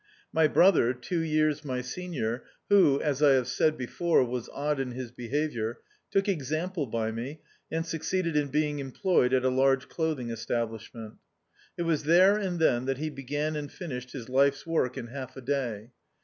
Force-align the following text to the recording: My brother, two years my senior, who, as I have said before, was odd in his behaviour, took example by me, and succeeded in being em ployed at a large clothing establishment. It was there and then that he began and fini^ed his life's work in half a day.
My 0.33 0.47
brother, 0.47 0.95
two 0.95 1.19
years 1.19 1.63
my 1.63 1.81
senior, 1.81 2.43
who, 2.69 2.99
as 3.03 3.21
I 3.21 3.33
have 3.33 3.47
said 3.47 3.77
before, 3.77 4.23
was 4.23 4.49
odd 4.49 4.79
in 4.79 4.93
his 4.93 5.11
behaviour, 5.11 5.77
took 6.09 6.27
example 6.27 6.87
by 6.87 7.11
me, 7.11 7.41
and 7.71 7.85
succeeded 7.85 8.35
in 8.35 8.47
being 8.47 8.79
em 8.79 8.93
ployed 8.93 9.31
at 9.31 9.45
a 9.45 9.49
large 9.49 9.89
clothing 9.89 10.31
establishment. 10.31 11.17
It 11.77 11.83
was 11.83 12.05
there 12.05 12.35
and 12.35 12.57
then 12.59 12.85
that 12.85 12.97
he 12.97 13.11
began 13.11 13.55
and 13.55 13.69
fini^ed 13.69 14.11
his 14.11 14.27
life's 14.27 14.65
work 14.65 14.97
in 14.97 15.05
half 15.05 15.37
a 15.37 15.41
day. 15.41 15.91